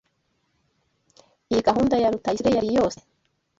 [1.51, 2.99] Iyi gahunda ya Rutayisire yari yose?